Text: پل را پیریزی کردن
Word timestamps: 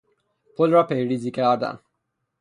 پل 0.57 0.71
را 0.71 0.83
پیریزی 0.83 1.31
کردن 1.31 1.79